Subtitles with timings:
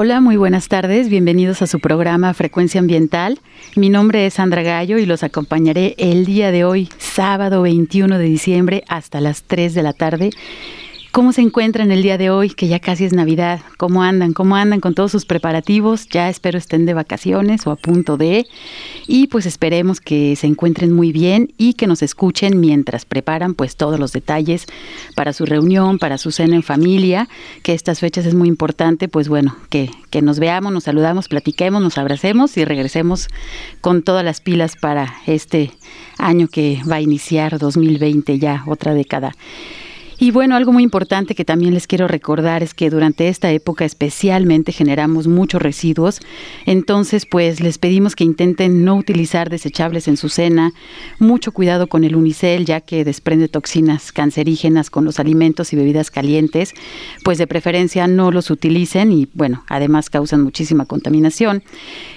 [0.00, 1.08] Hola, muy buenas tardes.
[1.08, 3.40] Bienvenidos a su programa Frecuencia Ambiental.
[3.74, 8.24] Mi nombre es Sandra Gallo y los acompañaré el día de hoy, sábado 21 de
[8.24, 10.30] diciembre, hasta las 3 de la tarde
[11.10, 13.60] ¿Cómo se encuentran el día de hoy, que ya casi es Navidad?
[13.78, 14.34] ¿Cómo andan?
[14.34, 16.06] ¿Cómo andan con todos sus preparativos?
[16.08, 18.46] Ya espero estén de vacaciones o a punto de.
[19.06, 23.74] Y pues esperemos que se encuentren muy bien y que nos escuchen mientras preparan pues
[23.76, 24.66] todos los detalles
[25.16, 27.26] para su reunión, para su cena en familia,
[27.62, 31.82] que estas fechas es muy importante, pues bueno, que, que nos veamos, nos saludamos, platiquemos,
[31.82, 33.28] nos abracemos y regresemos
[33.80, 35.72] con todas las pilas para este
[36.18, 39.32] año que va a iniciar 2020 ya, otra década.
[40.20, 43.84] Y bueno, algo muy importante que también les quiero recordar es que durante esta época
[43.84, 46.20] especialmente generamos muchos residuos,
[46.66, 50.72] entonces pues les pedimos que intenten no utilizar desechables en su cena,
[51.20, 56.10] mucho cuidado con el unicel ya que desprende toxinas cancerígenas con los alimentos y bebidas
[56.10, 56.74] calientes,
[57.22, 61.62] pues de preferencia no los utilicen y bueno, además causan muchísima contaminación.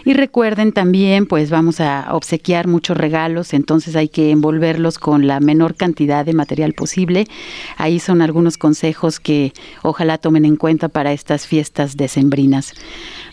[0.06, 5.40] Y recuerden también pues vamos a obsequiar muchos regalos, entonces hay que envolverlos con la
[5.40, 7.28] menor cantidad de material posible.
[8.00, 12.74] Son algunos consejos que ojalá tomen en cuenta para estas fiestas decembrinas.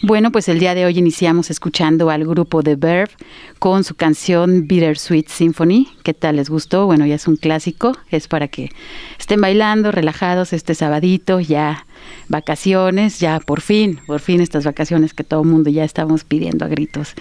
[0.02, 3.12] Bueno, pues el día de hoy iniciamos escuchando al grupo The Verve
[3.58, 5.88] con su canción Bittersweet Symphony.
[6.02, 6.86] ¿Qué tal les gustó?
[6.86, 8.70] Bueno, ya es un clásico, es para que
[9.18, 11.86] estén bailando, relajados este sabadito, ya
[12.28, 16.68] vacaciones, ya por fin, por fin estas vacaciones que todo mundo ya estamos pidiendo a
[16.68, 17.14] gritos.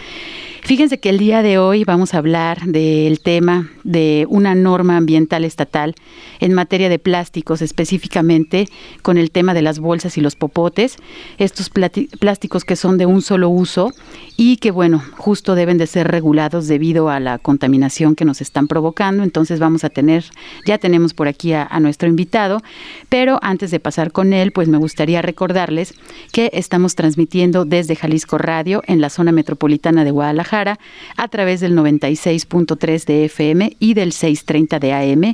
[0.68, 5.46] Fíjense que el día de hoy vamos a hablar del tema de una norma ambiental
[5.46, 5.96] estatal
[6.42, 8.68] en materia de plásticos, específicamente
[9.02, 10.98] con el tema de las bolsas y los popotes,
[11.38, 13.94] estos plásticos que son de un solo uso
[14.36, 18.68] y que, bueno, justo deben de ser regulados debido a la contaminación que nos están
[18.68, 19.24] provocando.
[19.24, 20.26] Entonces vamos a tener,
[20.66, 22.62] ya tenemos por aquí a nuestro invitado,
[23.08, 25.94] pero antes de pasar con él, pues me gustaría recordarles
[26.32, 30.80] que estamos transmitiendo desde Jalisco Radio en la zona metropolitana de Guadalajara
[31.16, 35.34] a través del 96.3 de FM y del 630 de AM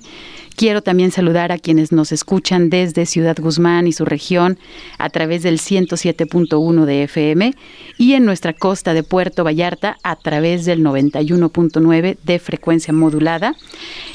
[0.55, 4.59] Quiero también saludar a quienes nos escuchan desde Ciudad Guzmán y su región
[4.99, 7.55] a través del 107.1 de FM
[7.97, 13.55] y en nuestra costa de Puerto Vallarta a través del 91.9 de frecuencia modulada.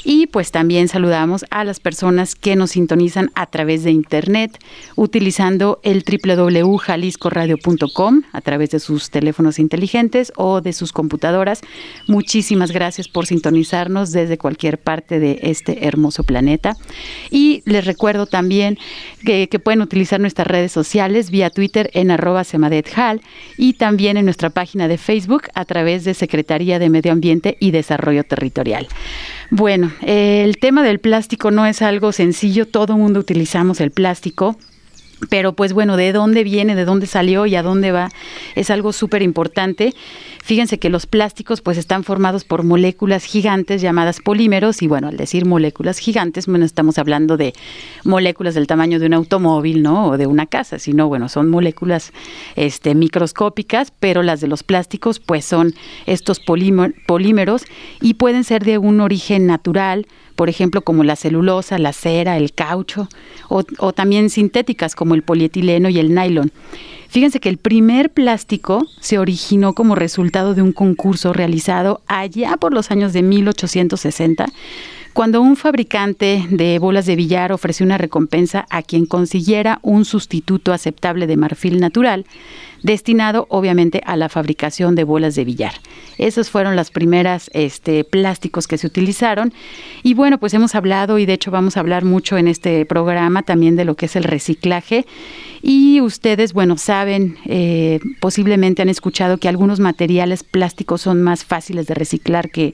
[0.05, 4.57] Y pues también saludamos a las personas que nos sintonizan a través de internet
[5.09, 11.61] utilizando el www.jaliscoradio.com a través de sus teléfonos inteligentes o de sus computadoras.
[12.05, 16.75] Muchísimas gracias por sintonizarnos desde cualquier parte de este hermoso planeta.
[17.31, 18.77] Y les recuerdo también
[19.25, 23.21] que, pueden utilizar nuestras redes sociales vía Twitter en arroba semadethal
[23.57, 27.71] y también en nuestra página de Facebook a través de Secretaría de Medio Ambiente y
[27.71, 28.87] Desarrollo Territorial.
[29.49, 34.55] Bueno, el tema del plástico no es algo sencillo, todo mundo utilizamos el plástico.
[35.27, 38.09] Pero pues bueno, de dónde viene, de dónde salió y a dónde va
[38.55, 39.93] es algo súper importante.
[40.49, 45.15] Fíjense que los plásticos pues están formados por moléculas gigantes llamadas polímeros y bueno, al
[45.15, 47.53] decir moléculas gigantes, bueno, estamos hablando de
[48.03, 50.07] moléculas del tamaño de un automóvil, ¿no?
[50.07, 52.13] O de una casa, sino bueno, son moléculas
[52.55, 55.75] este microscópicas, pero las de los plásticos pues son
[56.07, 57.65] estos polímeros
[58.01, 62.53] y pueden ser de un origen natural, por ejemplo, como la celulosa, la cera, el
[62.53, 63.07] caucho,
[63.49, 66.51] o, o también sintéticas como el polietileno y el nylon.
[67.09, 72.71] Fíjense que el primer plástico se originó como resultado de un concurso realizado allá por
[72.71, 74.45] los años de 1860
[75.19, 80.71] cuando un fabricante de bolas de billar ofreció una recompensa a quien consiguiera un sustituto
[80.71, 82.25] aceptable de marfil natural,
[82.83, 85.73] destinado obviamente a la fabricación de bolas de billar.
[86.17, 89.53] Esos fueron las primeras este, plásticos que se utilizaron.
[90.03, 93.43] Y bueno, pues hemos hablado y de hecho vamos a hablar mucho en este programa
[93.43, 95.05] también de lo que es el reciclaje.
[95.61, 101.87] Y ustedes, bueno, saben, eh, posiblemente han escuchado que algunos materiales plásticos son más fáciles
[101.87, 102.73] de reciclar que,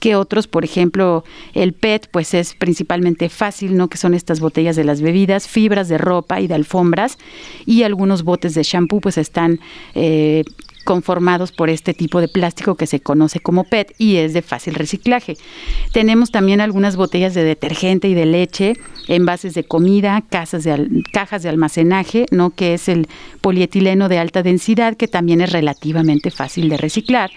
[0.00, 0.46] que otros.
[0.46, 1.24] Por ejemplo,
[1.54, 1.72] el
[2.10, 3.88] Pues es principalmente fácil, ¿no?
[3.88, 7.18] Que son estas botellas de las bebidas, fibras de ropa y de alfombras.
[7.64, 9.60] Y algunos botes de shampoo, pues están
[9.94, 10.42] eh,
[10.86, 14.74] conformados por este tipo de plástico que se conoce como PET y es de fácil
[14.74, 15.36] reciclaje.
[15.92, 18.74] Tenemos también algunas botellas de detergente y de leche,
[19.08, 22.50] envases de comida, casas de cajas de almacenaje, ¿no?
[22.50, 23.08] que es el
[23.40, 27.30] polietileno de alta densidad, que también es relativamente fácil de reciclar.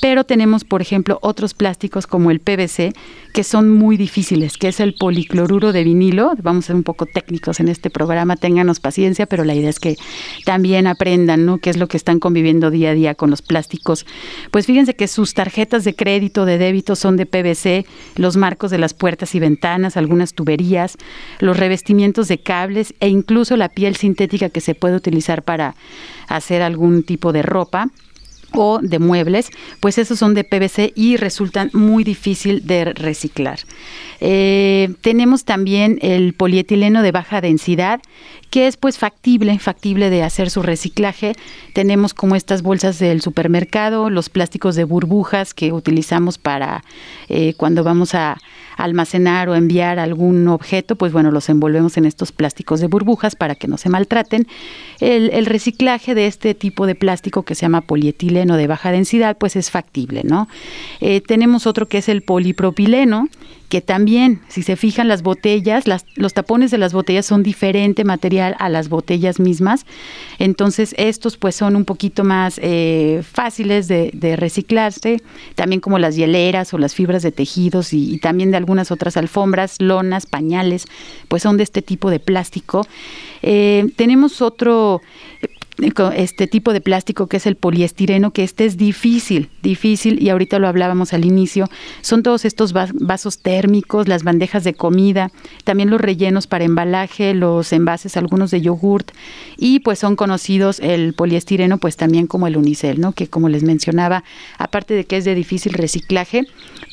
[0.00, 2.92] Pero tenemos, por ejemplo, otros plásticos como el PVC,
[3.32, 6.32] que son muy difíciles, que es el policloruro de vinilo.
[6.42, 9.80] Vamos a ser un poco técnicos en este programa, ténganos paciencia, pero la idea es
[9.80, 9.96] que
[10.44, 11.58] también aprendan, ¿no?
[11.58, 14.06] qué es lo que están conviviendo día día con los plásticos.
[14.50, 18.78] Pues fíjense que sus tarjetas de crédito, de débito son de PVC, los marcos de
[18.78, 20.96] las puertas y ventanas, algunas tuberías,
[21.38, 25.74] los revestimientos de cables e incluso la piel sintética que se puede utilizar para
[26.28, 27.90] hacer algún tipo de ropa
[28.52, 33.60] o de muebles, pues esos son de PVC y resultan muy difícil de reciclar.
[34.20, 38.00] Eh, tenemos también el polietileno de baja densidad,
[38.50, 41.34] que es pues factible, factible de hacer su reciclaje.
[41.72, 46.84] Tenemos como estas bolsas del supermercado, los plásticos de burbujas que utilizamos para
[47.28, 48.36] eh, cuando vamos a
[48.84, 53.54] almacenar o enviar algún objeto, pues bueno, los envolvemos en estos plásticos de burbujas para
[53.54, 54.46] que no se maltraten.
[55.00, 59.56] El, reciclaje de este tipo de plástico que se llama polietileno de baja densidad, pues
[59.56, 60.48] es factible, ¿no?
[61.00, 63.28] Eh, tenemos otro que es el polipropileno,
[63.70, 68.04] que también, si se fijan las botellas, las, los tapones de las botellas son diferente
[68.04, 69.86] material a las botellas mismas,
[70.40, 75.22] entonces estos pues son un poquito más eh, fáciles de, reciclarse,
[75.54, 79.16] también como las hieleras o las fibras de tejidos y, y también de algunas otras
[79.16, 80.86] alfombras, lonas, pañales,
[81.28, 82.84] pues son de este tipo de plástico.
[83.42, 85.00] Eh, tenemos otro
[86.14, 90.58] este tipo de plástico que es el poliestireno, que este es difícil, difícil, y ahorita
[90.58, 91.68] lo hablábamos al inicio,
[92.00, 95.30] son todos estos vasos térmicos, las bandejas de comida,
[95.64, 99.10] también los rellenos para embalaje, los envases, algunos de yogurt,
[99.56, 103.12] y pues son conocidos el poliestireno pues también como el unicel, ¿no?
[103.12, 104.24] Que como les mencionaba,
[104.58, 106.46] aparte de que es de difícil reciclaje,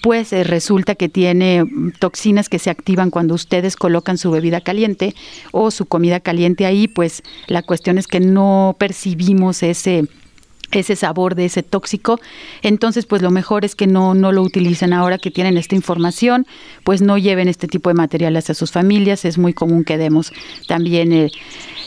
[0.07, 1.65] pues eh, resulta que tiene
[1.99, 5.13] toxinas que se activan cuando ustedes colocan su bebida caliente
[5.51, 10.05] o su comida caliente ahí, pues la cuestión es que no percibimos ese
[10.71, 12.19] ese sabor de ese tóxico.
[12.61, 16.45] Entonces, pues lo mejor es que no, no lo utilicen ahora que tienen esta información,
[16.83, 19.25] pues no lleven este tipo de materiales a sus familias.
[19.25, 20.31] Es muy común que demos
[20.67, 21.31] también eh,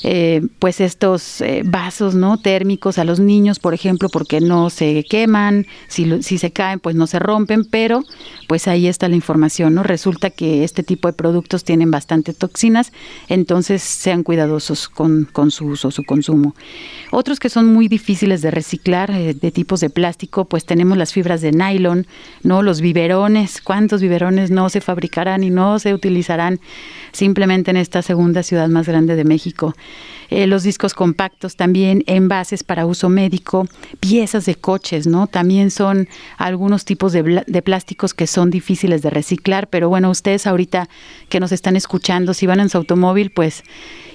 [0.03, 5.05] eh, pues estos eh, vasos no térmicos a los niños, por ejemplo, porque no se
[5.05, 8.03] queman, si, si se caen, pues no se rompen, pero
[8.49, 9.77] pues ahí está la información.
[9.85, 12.93] Resulta que este tipo de productos tienen bastante toxinas,
[13.29, 16.55] entonces sean cuidadosos con, con su uso, su consumo.
[17.11, 21.13] Otros que son muy difíciles de reciclar, eh, de tipos de plástico, pues tenemos las
[21.13, 22.07] fibras de nylon,
[22.45, 22.63] ¿no?
[22.63, 26.61] Los biberones, ¿cuántos biberones no se fabricarán y no se utilizarán
[27.11, 29.75] simplemente en esta segunda ciudad más grande de México?
[30.31, 33.67] Eh, los discos compactos también, envases para uso médico,
[33.99, 35.27] piezas de coches, ¿no?
[35.27, 36.09] También son
[36.39, 40.89] algunos tipos de, de plásticos que son difíciles de reciclar, pero bueno, ustedes ahorita
[41.29, 43.65] que nos están escuchando, si van en su automóvil, pues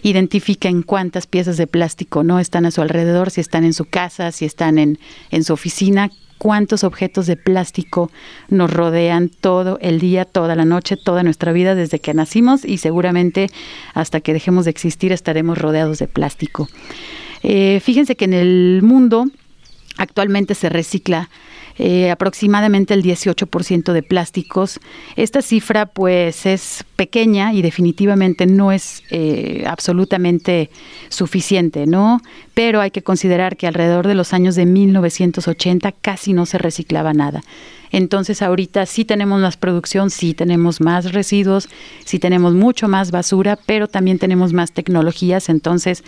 [0.04, 4.32] identifiquen cuántas piezas de plástico no están a su alrededor, si están en su casa,
[4.32, 5.00] si están en,
[5.32, 8.12] en su oficina, cuántos objetos de plástico
[8.50, 12.78] nos rodean todo el día, toda la noche, toda nuestra vida desde que nacimos y
[12.78, 13.50] seguramente
[13.94, 16.68] hasta que dejemos de existir estaremos rodeados de plástico.
[17.44, 19.26] Eh, fíjense que en el mundo
[19.98, 21.30] actualmente se recicla
[21.78, 24.80] eh, aproximadamente el 18% de plásticos.
[25.16, 30.70] Esta cifra pues es pequeña y definitivamente no es eh, absolutamente
[31.10, 32.22] suficiente, ¿no?
[32.54, 37.14] Pero hay que considerar que alrededor de los años de 1980 casi no se reciclaba
[37.14, 37.44] nada.
[37.96, 41.70] Entonces ahorita sí tenemos más producción, sí tenemos más residuos,
[42.04, 45.48] sí tenemos mucho más basura, pero también tenemos más tecnologías.
[45.48, 46.04] Entonces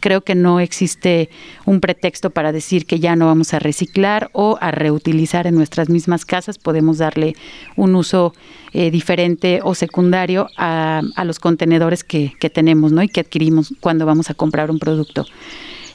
[0.00, 1.30] creo que no existe
[1.64, 5.88] un pretexto para decir que ya no vamos a reciclar o a reutilizar en nuestras
[5.88, 6.58] mismas casas.
[6.58, 7.34] Podemos darle
[7.74, 8.34] un uso
[8.74, 13.02] eh, diferente o secundario a, los contenedores que, tenemos ¿no?
[13.02, 15.24] y que adquirimos cuando vamos a comprar un producto.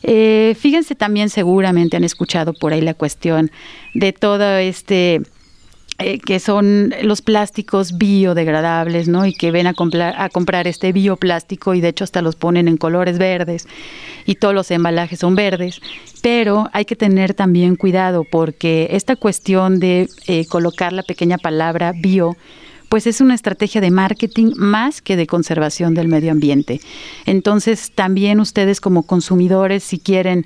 [0.01, 3.51] Eh, fíjense también, seguramente han escuchado por ahí la cuestión
[3.93, 5.21] de todo este
[5.97, 9.25] eh, que son los plásticos biodegradables, ¿no?
[9.25, 12.67] Y que ven a comprar, a comprar este bioplástico y de hecho hasta los ponen
[12.67, 13.65] en colores verdes
[14.25, 15.79] y todos los embalajes son verdes.
[16.21, 21.93] Pero hay que tener también cuidado porque esta cuestión de eh, colocar la pequeña palabra
[21.95, 22.35] bio,
[22.89, 26.81] pues es una estrategia de marketing más que de conservación del medio ambiente.
[27.25, 30.45] Entonces, también ustedes como consumidores, si quieren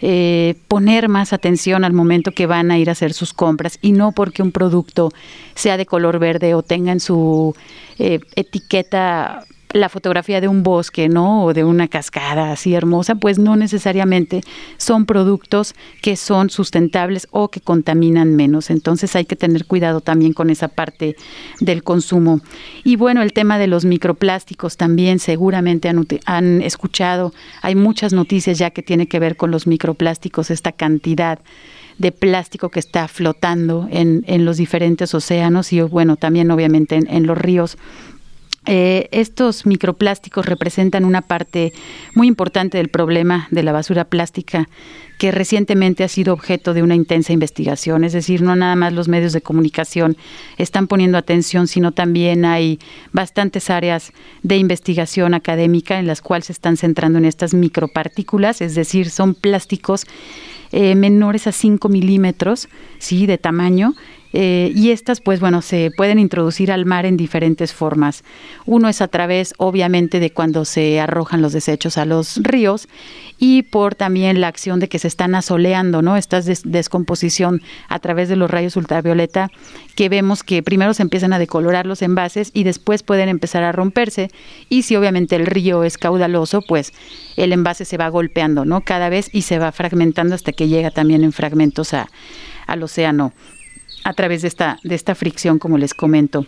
[0.00, 3.92] eh, poner más atención al momento que van a ir a hacer sus compras y
[3.92, 5.10] no porque un producto
[5.54, 7.54] sea de color verde o tenga en su
[7.98, 11.44] eh, etiqueta la fotografía de un bosque, ¿no?
[11.44, 14.42] O de una cascada así hermosa, pues no necesariamente
[14.76, 18.70] son productos que son sustentables o que contaminan menos.
[18.70, 21.16] Entonces hay que tener cuidado también con esa parte
[21.60, 22.40] del consumo.
[22.84, 25.88] Y bueno, el tema de los microplásticos también seguramente
[26.24, 27.32] han, escuchado.
[27.62, 31.38] Hay muchas noticias ya que tiene que ver con los microplásticos, esta cantidad
[31.98, 37.26] de plástico que está flotando en, en los diferentes océanos y bueno, también obviamente en
[37.26, 37.78] los ríos
[38.66, 41.72] eh, estos microplásticos representan una parte
[42.14, 44.68] muy importante del problema de la basura plástica
[45.18, 48.04] que recientemente ha sido objeto de una intensa investigación.
[48.04, 50.16] Es decir, no nada más los medios de comunicación
[50.58, 52.78] están poniendo atención, sino también hay
[53.12, 58.74] bastantes áreas de investigación académica en las cuales se están centrando en estas micropartículas, es
[58.74, 60.06] decir, son plásticos
[60.72, 63.26] eh, menores a 5 milímetros ¿sí?
[63.26, 63.94] de tamaño
[64.38, 68.24] eh, y estas, pues bueno, se pueden introducir al mar en diferentes formas.
[68.66, 72.88] Uno es a través, obviamente, de cuando se arrojan los desechos a los ríos
[73.38, 76.16] y por también la acción de que se están asoleando, ¿no?
[76.16, 79.50] Esta descomposición a través de los rayos ultravioleta
[79.94, 83.72] que vemos que primero se empiezan a decolorar los envases y después pueden empezar a
[83.72, 84.30] romperse
[84.68, 86.92] y si obviamente el río es caudaloso, pues
[87.36, 88.80] el envase se va golpeando, ¿no?
[88.82, 92.08] Cada vez y se va fragmentando hasta que llega también en fragmentos a,
[92.66, 93.32] al océano
[94.04, 96.46] a través de esta, de esta fricción, como les comento.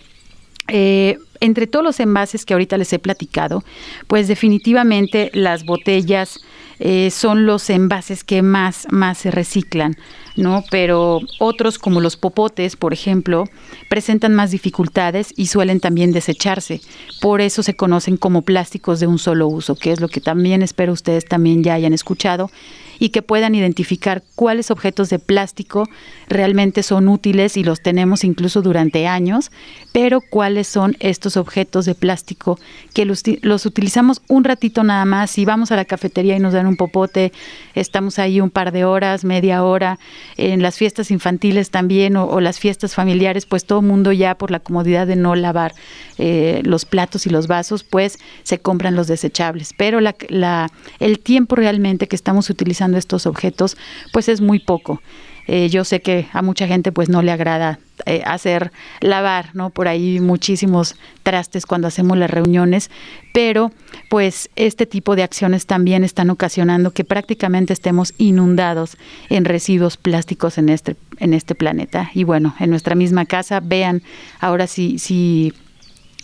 [0.69, 3.63] Eh, entre todos los envases que ahorita les he platicado,
[4.07, 6.41] pues definitivamente las botellas
[6.81, 9.97] eh, son los envases que más, más se reciclan,
[10.37, 10.65] ¿no?
[10.71, 13.45] Pero otros como los popotes, por ejemplo,
[13.89, 16.81] presentan más dificultades y suelen también desecharse.
[17.21, 20.63] Por eso se conocen como plásticos de un solo uso, que es lo que también
[20.63, 22.51] espero ustedes también ya hayan escuchado
[22.99, 25.89] y que puedan identificar cuáles objetos de plástico
[26.29, 29.51] realmente son útiles y los tenemos incluso durante años,
[29.93, 32.59] pero cuáles son estos objetos de plástico
[32.95, 35.31] que los, utilizamos un ratito nada más.
[35.31, 37.33] Si vamos a la cafetería y nos dan un popote,
[37.75, 39.99] estamos ahí un par de horas, media hora,
[40.37, 44.61] en las fiestas infantiles también o, las fiestas familiares, pues todo mundo ya por la
[44.61, 45.75] comodidad de no lavar
[46.19, 49.75] eh, los platos y los vasos, pues se compran los desechables.
[49.77, 53.77] Pero el tiempo realmente que estamos utilizando estos objetos,
[54.13, 55.01] pues es muy poco.
[55.49, 58.71] Eh, yo sé que a mucha gente pues no le agrada eh, hacer
[59.01, 59.71] lavar, ¿no?
[59.71, 62.91] Por ahí muchísimos trastes cuando hacemos las reuniones,
[63.33, 63.73] pero
[64.11, 68.99] pues este tipo de acciones también están ocasionando que prácticamente estemos inundados
[69.31, 74.03] en residuos plásticos en este en este planeta y bueno, en nuestra misma casa vean
[74.41, 75.55] ahora si si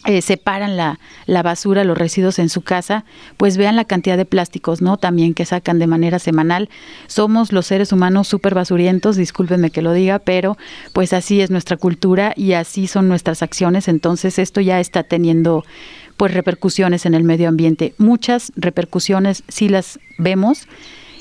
[0.05, 3.05] eh, separan la, la, basura, los residuos en su casa,
[3.37, 4.97] pues vean la cantidad de plásticos, ¿no?
[4.97, 6.69] También que sacan de manera semanal.
[7.07, 10.57] Somos los seres humanos súper basurientos, discúlpenme que lo diga, pero
[10.93, 13.89] pues así es nuestra cultura y así son nuestras acciones.
[13.89, 15.65] Entonces esto ya está teniendo
[16.17, 17.95] pues repercusiones en el medio ambiente.
[17.99, 20.69] Muchas repercusiones sí las vemos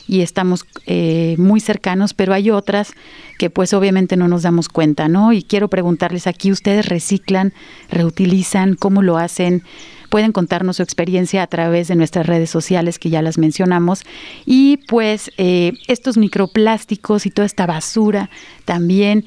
[0.08, 2.94] y estamos eh, muy cercanos, pero hay otras
[3.38, 5.34] que pues obviamente no nos damos cuenta, ¿no?
[5.34, 7.54] Y quiero preguntarles aquí, ¿ustedes reciclan,
[7.90, 8.76] reutilizan?
[8.76, 9.64] ¿Cómo lo hacen?
[10.10, 14.04] Pueden contarnos su experiencia a través de nuestras redes sociales que ya las mencionamos.
[14.46, 18.30] Y pues eh, estos microplásticos y toda esta basura
[18.66, 19.26] también.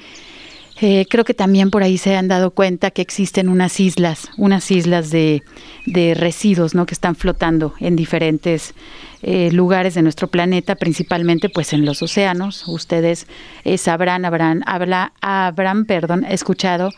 [0.81, 4.71] Eh, creo que también por ahí se han dado cuenta que existen unas islas, unas
[4.71, 5.43] islas de,
[5.87, 6.85] de residuos, ¿no?
[6.85, 8.75] Que están flotando en diferentes
[9.23, 12.69] eh, lugares de nuestro planeta, principalmente pues en los océanos.
[12.69, 13.27] Ustedes
[13.65, 16.91] eh, sabrán, habrán, habla, habrán, perdón, escuchado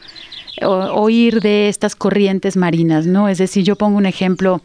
[0.60, 3.28] oír de estas corrientes marinas, ¿no?
[3.28, 4.60] Es decir, yo pongo un ejemplo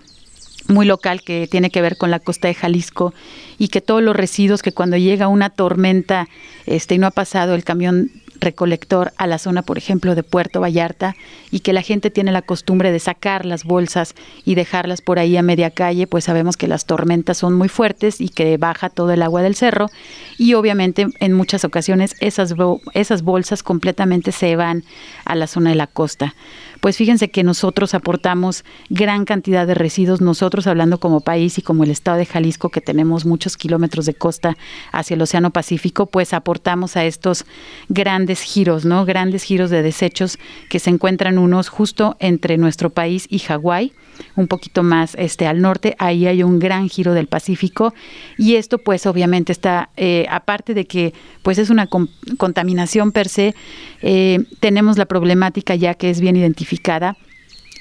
[0.68, 3.14] muy local que tiene que ver con la costa de Jalisco
[3.58, 6.28] y que todos los residuos que cuando llega una tormenta
[6.66, 8.10] este y no ha pasado el camión
[8.44, 11.16] recolector a la zona, por ejemplo, de Puerto Vallarta
[11.52, 15.38] y que la gente tiene la costumbre de sacar las bolsas y dejarlas por ahí
[15.38, 19.12] a media calle, pues sabemos que las tormentas son muy fuertes y que baja todo
[19.12, 19.90] el agua del cerro
[20.38, 22.54] y obviamente en muchas ocasiones esas,
[22.94, 24.84] esas bolsas completamente se van
[25.26, 26.36] a la zona de la costa
[26.84, 31.86] pues fíjense que nosotros aportamos gran cantidad de residuos, nosotros hablando como país y como
[31.86, 34.58] el estado de Jalisco, que tenemos muchos kilómetros de costa
[34.92, 37.46] hacia el Océano Pacífico, pues aportamos a estos
[37.88, 39.06] grandes giros, ¿no?
[39.06, 43.94] Grandes giros de desechos que se encuentran unos justo entre nuestro país y Hawái
[44.36, 47.94] un poquito más este al norte, ahí hay un gran giro del Pacífico
[48.38, 53.56] y esto pues obviamente está, eh, aparte de que pues es una contaminación per se,
[54.02, 56.73] eh, tenemos la problemática ya que es bien identificada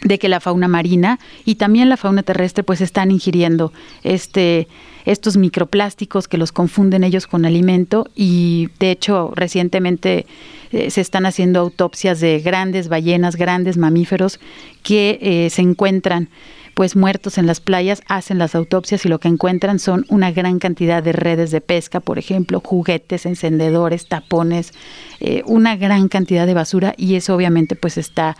[0.03, 4.69] de que la fauna marina y también la fauna terrestre pues están ingiriendo este
[5.05, 10.27] estos microplásticos que los confunden ellos con alimento y de hecho recientemente
[10.71, 14.39] eh, se están haciendo autopsias de grandes ballenas, grandes mamíferos
[14.83, 16.29] que eh, se encuentran
[16.75, 20.59] pues muertos en las playas, hacen las autopsias y lo que encuentran son una gran
[20.59, 24.73] cantidad de redes de pesca, por ejemplo, juguetes, encendedores, tapones,
[25.21, 28.37] eh, una gran cantidad de basura y eso obviamente pues está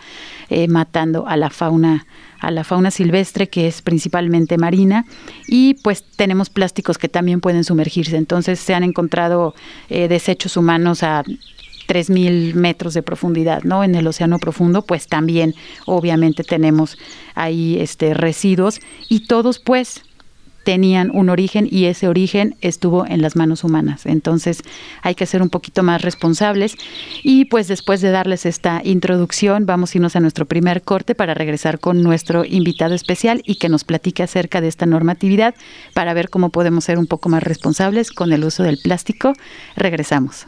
[0.49, 2.05] eh, matando a la fauna
[2.39, 5.05] a la fauna silvestre que es principalmente marina
[5.47, 8.17] y pues tenemos plásticos que también pueden sumergirse.
[8.17, 9.55] Entonces se han encontrado
[9.89, 11.23] eh, desechos humanos a
[11.87, 13.83] 3.000 metros de profundidad, ¿no?
[13.83, 16.97] En el océano profundo, pues también obviamente tenemos
[17.35, 20.03] ahí este, residuos y todos pues
[20.63, 24.05] tenían un origen y ese origen estuvo en las manos humanas.
[24.05, 24.61] Entonces
[25.01, 26.75] hay que ser un poquito más responsables
[27.21, 31.33] y pues después de darles esta introducción vamos a irnos a nuestro primer corte para
[31.33, 35.55] regresar con nuestro invitado especial y que nos platique acerca de esta normatividad
[35.93, 39.33] para ver cómo podemos ser un poco más responsables con el uso del plástico.
[39.75, 40.47] Regresamos.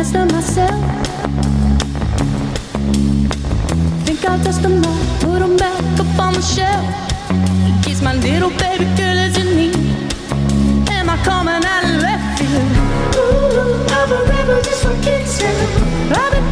[0.00, 0.80] to myself.
[4.06, 6.84] Think I'll dust them off, put them back up on the shelf.
[7.66, 9.76] In case my little baby girl is in need.
[10.88, 12.72] Am I coming out of left field?
[13.16, 16.16] Ooh, I'm a rebel just for kicks now.
[16.16, 16.49] I've been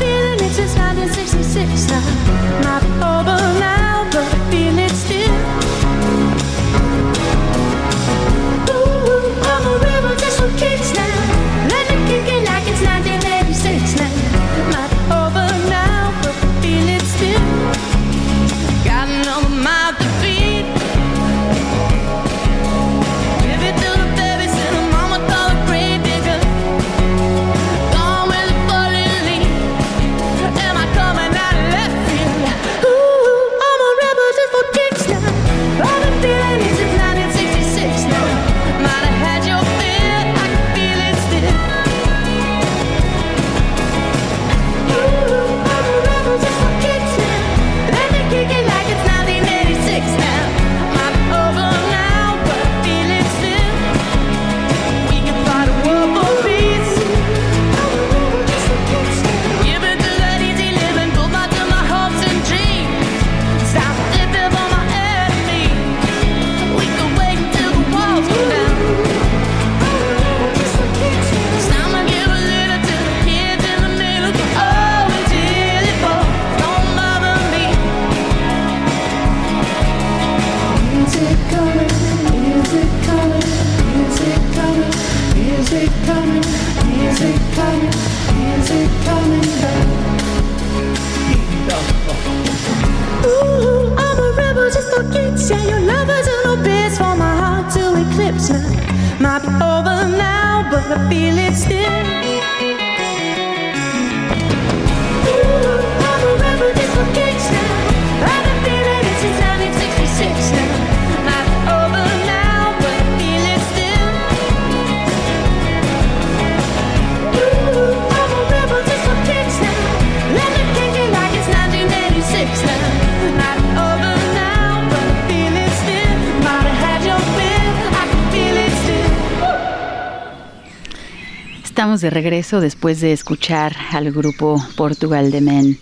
[132.00, 135.78] de regreso después de escuchar al grupo Portugal de Men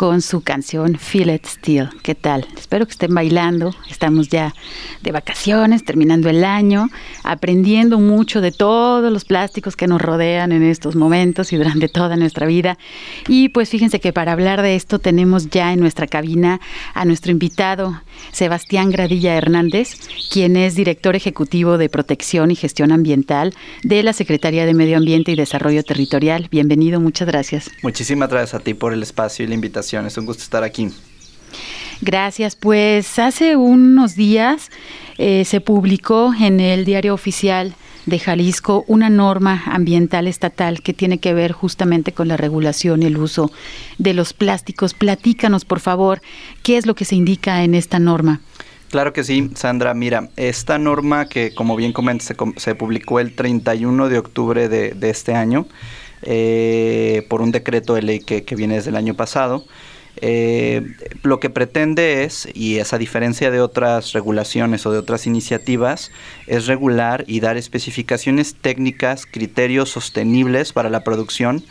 [0.00, 1.90] con su canción Feel It Still.
[2.02, 2.46] ¿Qué tal?
[2.56, 3.74] Espero que estén bailando.
[3.90, 4.54] Estamos ya
[5.02, 6.88] de vacaciones, terminando el año,
[7.22, 12.16] aprendiendo mucho de todos los plásticos que nos rodean en estos momentos y durante toda
[12.16, 12.78] nuestra vida.
[13.28, 16.62] Y pues fíjense que para hablar de esto tenemos ya en nuestra cabina
[16.94, 18.00] a nuestro invitado,
[18.32, 19.96] Sebastián Gradilla Hernández,
[20.32, 25.32] quien es director ejecutivo de Protección y Gestión Ambiental de la Secretaría de Medio Ambiente
[25.32, 26.48] y Desarrollo Territorial.
[26.50, 27.70] Bienvenido, muchas gracias.
[27.82, 30.88] Muchísimas gracias a ti por el espacio y la invitación es un gusto estar aquí.
[32.00, 32.56] Gracias.
[32.56, 34.70] Pues hace unos días
[35.18, 37.74] eh, se publicó en el diario oficial
[38.06, 43.06] de Jalisco una norma ambiental estatal que tiene que ver justamente con la regulación y
[43.06, 43.52] el uso
[43.98, 44.94] de los plásticos.
[44.94, 46.22] Platícanos, por favor,
[46.62, 48.40] qué es lo que se indica en esta norma.
[48.90, 49.94] Claro que sí, Sandra.
[49.94, 55.34] Mira, esta norma que, como bien comentas, se, publicó el 31 de octubre de este
[55.34, 55.66] año,
[56.22, 59.64] eh, por un decreto de ley que, viene desde el año pasado.
[60.22, 60.82] Eh,
[61.22, 66.10] lo que pretende es, y es a diferencia de otras regulaciones o de otras iniciativas,
[66.46, 71.64] es regular y dar especificaciones técnicas, criterios sostenibles para la producción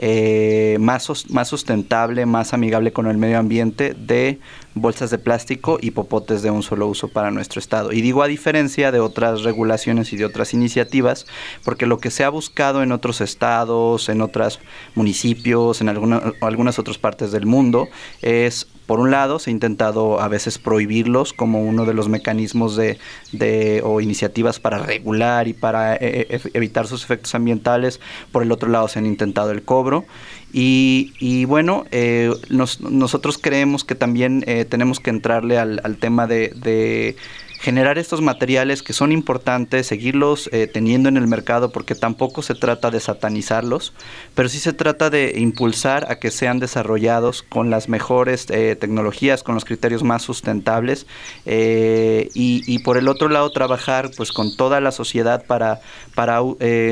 [0.00, 4.38] eh, más, más sustentable, más amigable con el medio ambiente de
[4.74, 7.92] bolsas de plástico y popotes de un solo uso para nuestro estado.
[7.92, 11.26] Y digo a diferencia de otras regulaciones y de otras iniciativas,
[11.64, 14.60] porque lo que se ha buscado en otros estados, en otros
[14.94, 17.88] municipios, en algunas otras partes del mundo,
[18.22, 22.74] es por un lado, se ha intentado a veces prohibirlos como uno de los mecanismos
[22.74, 22.96] de,
[23.32, 28.00] de o iniciativas para regular y para eh, eh, evitar sus efectos ambientales.
[28.32, 30.06] Por el otro lado, se han intentado el cobro.
[30.52, 36.52] Y, y bueno, eh, nosotros creemos que también tenemos que entrarle al, al tema de,
[36.56, 37.16] de
[37.58, 42.54] generar estos materiales que son importantes, seguirlos eh, teniendo en el mercado, porque tampoco se
[42.54, 43.92] trata de satanizarlos,
[44.34, 49.42] pero sí se trata de impulsar a que sean desarrollados con las mejores eh, tecnologías,
[49.42, 51.06] con los criterios más sustentables,
[51.46, 55.80] eh, y, por el otro lado trabajar pues con toda la sociedad para,
[56.14, 56.40] para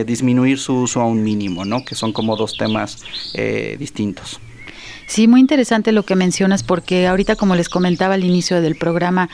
[0.04, 1.84] disminuir su uso a un mínimo, ¿no?
[1.84, 3.04] que son como dos temas
[3.78, 4.40] distintos.
[5.06, 9.28] Sí, muy interesante lo que mencionas porque ahorita como les comentaba al inicio del programa,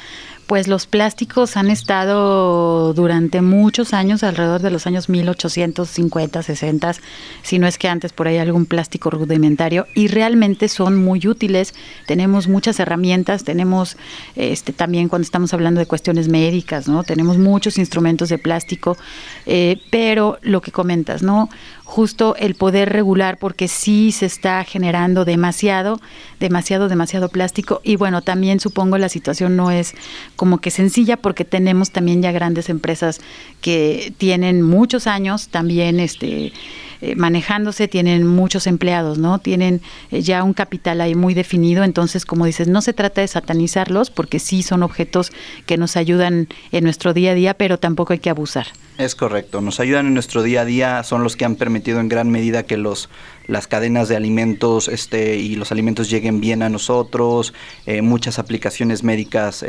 [0.53, 6.95] pues los plásticos han estado durante muchos años, alrededor de los años 1850, 60,
[7.43, 11.73] si no es que antes por ahí algún plástico rudimentario, y realmente son muy útiles.
[12.07, 13.97] Tenemos muchas herramientas, tenemos
[14.37, 17.03] este también cuando estamos hablando de cuestiones médicas, ¿no?
[17.03, 18.99] Tenemos muchos instrumentos de plástico,
[19.47, 21.49] eh, pero lo que comentas, ¿no?
[21.93, 26.01] Justo el poder regular porque sí se está generando demasiado,
[26.41, 27.83] demasiado, demasiado plástico.
[27.85, 29.93] Y bueno, también supongo la situación no es
[30.35, 33.21] como que sencilla porque tenemos también ya grandes empresas
[33.61, 36.55] que tienen muchos años también este
[37.05, 39.41] eh, manejándose, tienen muchos empleados, ¿no?
[39.41, 39.81] Tienen
[40.13, 44.11] eh, ya un capital ahí muy definido, entonces, como dices, no se trata de satanizarlos
[44.13, 45.33] porque sí son objetos
[45.67, 48.69] que nos ayudan en nuestro día a día, pero tampoco hay que abusar.
[48.99, 52.09] Es correcto, nos ayudan en nuestro día a día, son los que han permitido en
[52.09, 53.09] gran medida que los
[53.47, 57.55] las cadenas de alimentos este, y los alimentos lleguen bien a nosotros,
[57.87, 59.65] eh, muchas aplicaciones médicas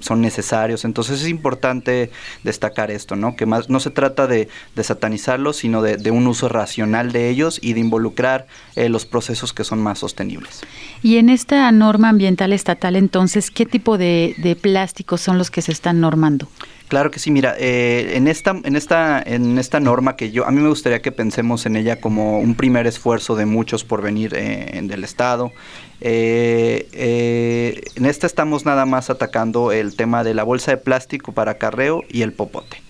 [0.00, 2.10] son necesarios, entonces es importante
[2.42, 3.36] destacar esto, ¿no?
[3.36, 7.28] que más no se trata de, de satanizarlos, sino de, de, un uso racional de
[7.28, 10.60] ellos y de involucrar eh, los procesos que son más sostenibles.
[11.02, 15.72] Y en esta norma ambiental estatal, entonces, ¿qué tipo de, plásticos son los que se
[15.72, 16.48] están normando?
[16.88, 20.50] Claro que sí, mira, eh, en esta, en esta, en esta norma que yo, a
[20.50, 24.32] mí me gustaría que pensemos en ella como un primer esfuerzo de muchos por venir
[24.34, 25.52] eh, del Estado.
[26.00, 32.04] en esta estamos nada más atacando el tema de la bolsa de plástico para carreo
[32.08, 32.87] y el popote.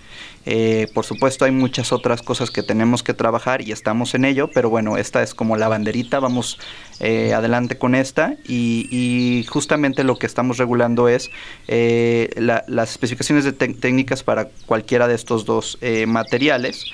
[0.51, 4.49] Eh, por supuesto hay muchas otras cosas que tenemos que trabajar y estamos en ello,
[4.49, 6.59] pero bueno, esta es como la banderita, vamos
[7.01, 11.31] eh, adelante con esta y, justamente lo que estamos regulando es
[11.67, 16.87] eh, las especificaciones de técnicas para cualquiera de estos dos materiales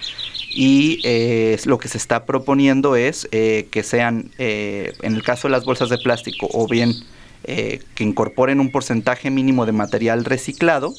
[0.51, 1.01] y
[1.65, 5.99] lo que se está proponiendo es que sean, en el caso de las bolsas de
[5.99, 6.93] plástico, o bien
[7.45, 10.93] que incorporen un porcentaje mínimo de material reciclado,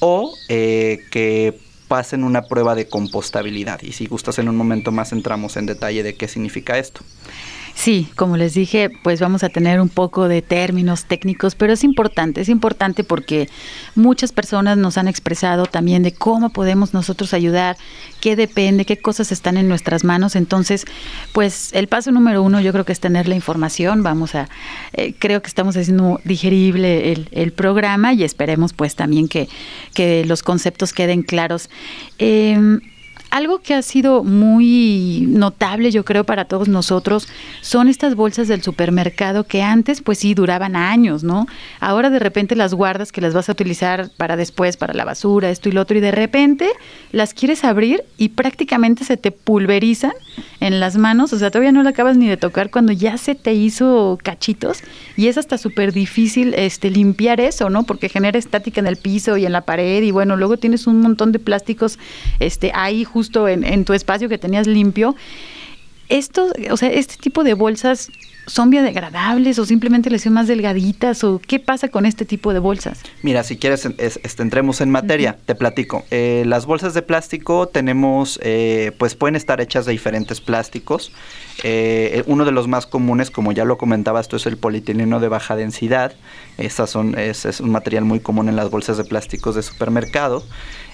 [0.00, 1.63] o que
[1.94, 3.80] pasen una prueba de compostabilidad.
[3.82, 7.02] Y si gustas en un momento más entramos en detalle de qué significa esto.
[7.74, 11.82] Sí, como les dije, pues vamos a tener un poco de términos técnicos, pero es
[11.82, 13.48] importante, es importante porque
[13.96, 17.76] muchas personas nos han expresado también de cómo podemos nosotros ayudar,
[18.20, 20.36] qué depende, qué cosas están en nuestras manos.
[20.36, 20.86] Entonces,
[21.32, 24.02] pues el paso número uno yo creo que es tener la información.
[24.04, 24.48] Vamos a,
[24.92, 29.48] eh, creo que estamos haciendo digerible el, el, programa y esperemos pues también que,
[29.94, 31.68] que los conceptos queden claros.
[32.18, 32.80] Eh,
[33.34, 37.26] algo que ha sido muy notable, yo creo, para todos nosotros,
[37.62, 41.48] son estas bolsas del supermercado que antes, pues sí, duraban años, ¿no?
[41.80, 45.50] Ahora de repente las guardas que las vas a utilizar para después, para la basura,
[45.50, 46.68] esto y lo otro, y de repente
[47.10, 50.12] las quieres abrir y prácticamente se te pulverizan
[50.60, 53.34] en las manos, o sea, todavía no la acabas ni de tocar cuando ya se
[53.34, 54.78] te hizo cachitos
[55.16, 57.82] y es hasta súper difícil este, limpiar eso, ¿no?
[57.82, 61.00] Porque genera estática en el piso y en la pared y bueno, luego tienes un
[61.00, 61.98] montón de plásticos
[62.38, 65.16] este, ahí justo en, tu espacio que tenías limpio.
[66.10, 68.10] Esto, o sea, este tipo de bolsas
[68.46, 72.58] son biodegradables o simplemente les son más delgaditas o qué pasa con este tipo de
[72.58, 73.00] bolsas?
[73.22, 76.04] Mira, si quieres, este, entremos en materia, te platico.
[76.10, 81.10] Eh, las bolsas de plástico tenemos, eh, pues pueden estar hechas de diferentes plásticos.
[81.62, 85.28] Eh, uno de los más comunes, como ya lo comentabas tú, es el polietileno de
[85.28, 86.14] baja densidad.
[86.58, 90.42] Estas son, es, es un material muy común en las bolsas de plásticos de supermercado.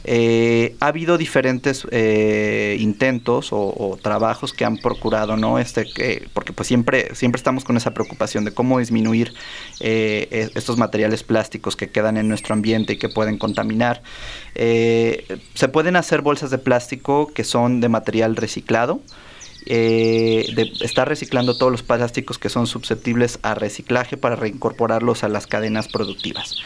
[0.05, 5.59] Eh, ha habido diferentes eh, intentos o, trabajos que han procurado, ¿no?
[5.59, 9.35] Este, que, porque pues siempre, siempre estamos con esa preocupación de cómo disminuir
[9.81, 14.03] eh, e, estos materiales plásticos que quedan en nuestro ambiente y que pueden contaminar.
[14.55, 19.01] se pueden hacer bolsas de plástico que son de material reciclado.
[19.67, 25.47] De estar reciclando todos los plásticos que son susceptibles a reciclaje para reincorporarlos a las
[25.47, 26.57] cadenas productivas.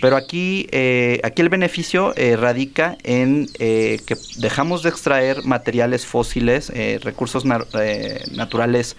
[0.00, 6.06] Pero aquí, eh, aquí el beneficio eh, radica en eh, que dejamos de extraer materiales
[6.06, 8.96] fósiles, recursos naturales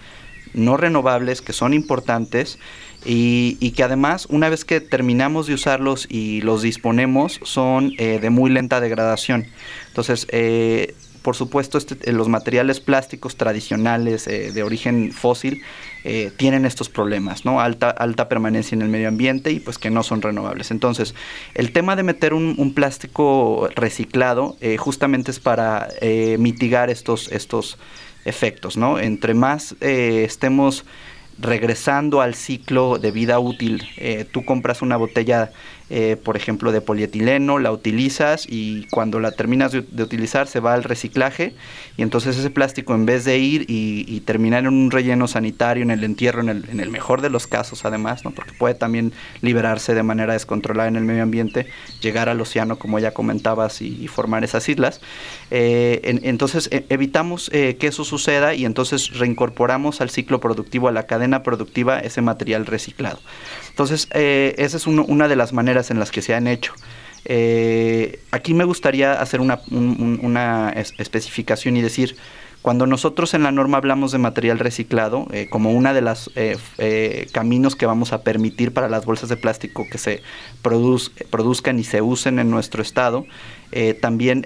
[0.52, 2.58] no renovables que son importantes
[3.04, 8.30] y, y, que además una vez que terminamos de usarlos y los disponemos son de
[8.30, 9.46] muy lenta degradación.
[9.88, 10.26] Entonces,
[11.22, 15.62] por supuesto, este, eh, los materiales plásticos tradicionales eh, de origen fósil
[16.04, 17.60] eh, tienen estos problemas, ¿no?
[17.60, 20.70] Alta, alta permanencia en el medio ambiente y pues que no son renovables.
[20.70, 21.14] Entonces,
[21.54, 25.88] el tema de meter un, plástico reciclado justamente es para
[26.38, 27.78] mitigar estos, estos
[28.24, 29.00] efectos, ¿no?
[29.00, 30.84] Entre más estemos
[31.38, 33.82] regresando al ciclo de vida útil,
[34.30, 35.50] tú compras una botella
[35.92, 40.72] eh, por ejemplo, de polietileno, la utilizas y cuando la terminas de, utilizar se va
[40.72, 41.52] al reciclaje
[41.96, 45.90] y entonces ese plástico en vez de ir y, terminar en un relleno sanitario, en
[45.90, 48.30] el entierro, en el, mejor de los casos además, ¿no?
[48.30, 51.66] porque puede también liberarse de manera descontrolada en el medio ambiente,
[52.00, 55.00] llegar al océano como ya comentabas y, formar esas islas.
[55.50, 60.92] Eh, entonces e, evitamos eh, que eso suceda y entonces reincorporamos al ciclo productivo, a
[60.92, 63.18] la cadena productiva, ese material reciclado.
[63.70, 66.74] Entonces, esa es una de las maneras en las que se han hecho.
[67.24, 72.16] Eh, aquí me gustaría hacer una, especificación y decir,
[72.60, 76.30] cuando nosotros en la norma hablamos de material reciclado, eh, como una de los
[77.32, 80.22] caminos que vamos a permitir para las bolsas de plástico que se
[80.60, 83.24] produzcan y se usen en nuestro estado,
[84.00, 84.44] también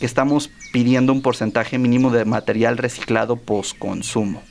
[0.00, 4.42] estamos pidiendo un porcentaje mínimo de material reciclado post consumo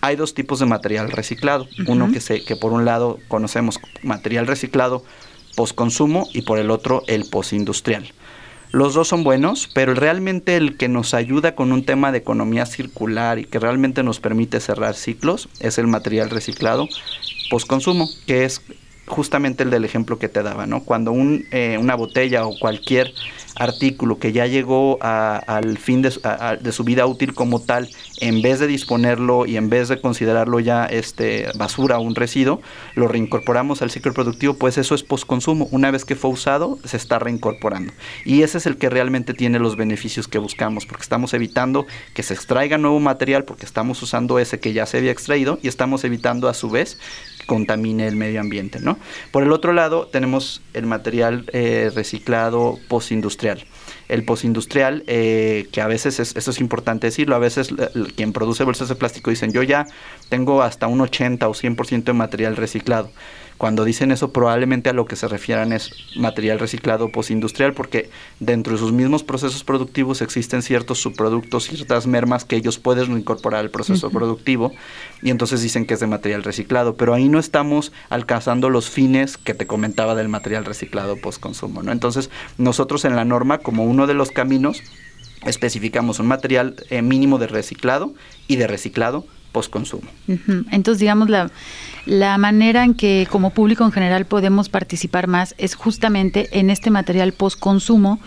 [0.00, 1.66] hay dos tipos de material reciclado.
[1.86, 5.02] Uno que, se, que por un lado conocemos material reciclado
[5.56, 8.12] postconsumo y por el otro el postindustrial.
[8.70, 12.66] Los dos son buenos, pero realmente el que nos ayuda con un tema de economía
[12.66, 16.88] circular y que realmente nos permite cerrar ciclos es el material reciclado
[17.48, 18.60] postconsumo, que es
[19.06, 20.82] justamente el del ejemplo que te daba, ¿no?
[20.84, 23.12] Cuando un, eh, una botella o cualquier
[23.56, 27.88] artículo que ya llegó al fin de, su vida útil como tal,
[28.20, 32.60] en vez de disponerlo y en vez de considerarlo ya este, basura o un residuo,
[32.94, 35.68] lo reincorporamos al ciclo productivo, pues eso es postconsumo.
[35.70, 37.92] Una vez que fue usado, se está reincorporando.
[38.24, 42.22] Y ese es el que realmente tiene los beneficios que buscamos, porque estamos evitando que
[42.22, 46.04] se extraiga nuevo material, porque estamos usando ese que ya se había extraído y estamos
[46.04, 46.98] evitando a su vez
[47.46, 48.80] contamine el medio ambiente.
[48.80, 48.98] ¿no?
[49.30, 53.64] Por el otro lado, tenemos el material eh, reciclado postindustrial.
[54.08, 57.70] El postindustrial, eh, que a veces, es, eso es importante decirlo, a veces
[58.14, 59.86] quien produce bolsas de plástico dicen, yo ya
[60.28, 63.10] tengo hasta un 80 o 100% de material reciclado.
[63.58, 68.74] Cuando dicen eso, probablemente a lo que se refieran es material reciclado postindustrial, porque dentro
[68.74, 73.70] de sus mismos procesos productivos existen ciertos subproductos, ciertas mermas que ellos pueden incorporar al
[73.70, 74.72] proceso productivo,
[75.22, 79.38] y entonces dicen que es de material reciclado, pero ahí no estamos alcanzando los fines
[79.38, 81.82] que te comentaba del material reciclado postconsumo.
[81.82, 81.92] ¿no?
[81.92, 84.82] Entonces, nosotros en la norma, como uno de los caminos,
[85.46, 88.12] especificamos un material eh, mínimo de reciclado
[88.48, 89.26] y de reciclado
[89.56, 90.08] postconsumo.
[90.70, 91.50] Entonces, digamos, la,
[92.04, 96.90] la manera en que como público en general podemos participar más es justamente en este
[96.90, 98.20] material postconsumo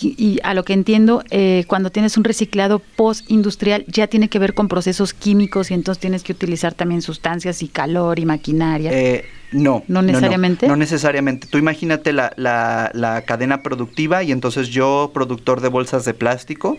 [0.00, 4.54] y a lo que entiendo, eh, cuando tienes un reciclado post-industrial ya tiene que ver
[4.54, 8.90] con procesos químicos y entonces tienes que utilizar también sustancias y calor y maquinaria.
[8.92, 9.84] Eh, no.
[9.88, 10.66] ¿No necesariamente?
[10.66, 11.46] No, necesariamente.
[11.46, 16.78] Tú imagínate la, la, la cadena productiva y entonces yo, productor de bolsas de plástico,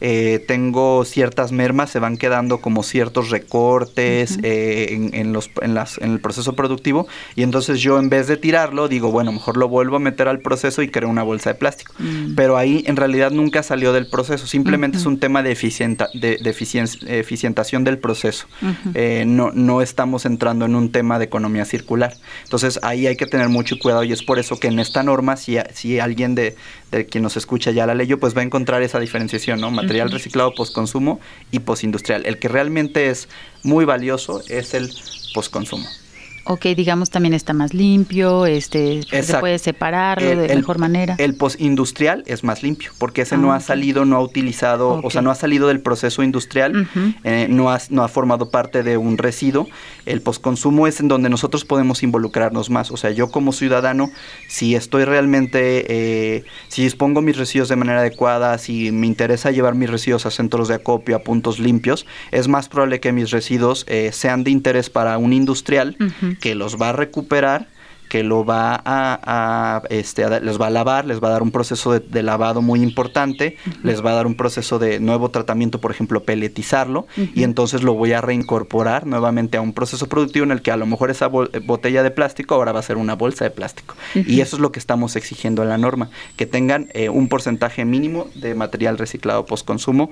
[0.00, 5.98] eh, tengo ciertas mermas, se van quedando como ciertos recortes eh, en, los, en, las,
[5.98, 9.68] en el proceso productivo y entonces yo en vez de tirarlo digo, bueno, mejor lo
[9.68, 11.92] vuelvo a meter al proceso y creo una bolsa de plástico.
[11.98, 12.34] Mm.
[12.34, 16.38] Pero ahí en realidad nunca salió del proceso, simplemente es un tema de, eficienta, de,
[17.06, 18.46] eficientación del proceso.
[18.94, 22.14] Eh, no, no estamos entrando en un tema de economía circular.
[22.44, 25.36] Entonces ahí hay que tener mucho cuidado y es por eso que en esta norma,
[25.36, 26.56] si, si alguien de,
[26.90, 29.70] de quien nos escucha ya la leyó, pues va a encontrar esa diferenciación, ¿no?
[29.90, 31.18] Material reciclado postconsumo
[31.50, 32.24] y postindustrial.
[32.24, 33.28] El que realmente es
[33.64, 34.88] muy valioso es el
[35.34, 35.84] postconsumo.
[36.52, 41.14] Ok, digamos también está más limpio, este, se puede separarlo de mejor manera.
[41.18, 45.10] El postindustrial es más limpio, porque ese no ah, ha salido, no ha utilizado, o
[45.10, 46.88] sea, no ha salido del proceso industrial,
[47.22, 49.68] eh, no, ha, no ha formado parte de un residuo.
[50.06, 52.90] El postconsumo es en donde nosotros podemos involucrarnos más.
[52.90, 54.10] O sea, yo como ciudadano,
[54.48, 59.76] si estoy realmente, eh, si dispongo mis residuos de manera adecuada, si me interesa llevar
[59.76, 63.84] mis residuos a centros de acopio, a puntos limpios, es más probable que mis residuos
[63.86, 65.96] eh, sean de interés para un industrial
[66.40, 67.68] que los va a recuperar,
[68.10, 71.96] que lo va a, este, les va a lavar, les va a dar un proceso
[72.00, 76.24] de, lavado muy importante, les va a dar un proceso de nuevo tratamiento, por ejemplo,
[76.24, 80.72] peletizarlo, y entonces lo voy a reincorporar nuevamente a un proceso productivo en el que
[80.72, 83.94] a lo mejor esa botella de plástico ahora va a ser una bolsa de plástico.
[84.16, 87.84] Y eso es lo que estamos exigiendo en la norma, que tengan eh, un porcentaje
[87.84, 90.10] mínimo de material reciclado post consumo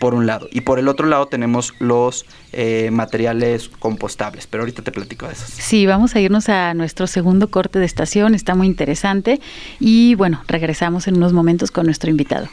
[0.00, 0.48] por un lado.
[0.50, 5.34] Y por el otro lado tenemos los eh, materiales compostables, pero ahorita te platico de
[5.34, 5.50] esos.
[5.50, 9.40] Sí, vamos a irnos a nuestro segundo corte de estación, está muy interesante.
[9.78, 12.48] Y bueno, regresamos en unos momentos con nuestro invitado.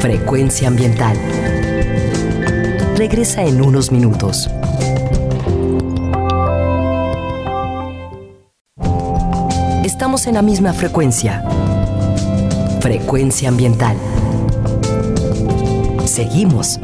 [0.00, 1.16] Frecuencia ambiental.
[2.96, 4.48] Regresa en unos minutos.
[9.84, 11.44] Estamos en la misma frecuencia.
[12.80, 13.96] Frecuencia ambiental.
[16.08, 16.80] Seguimos.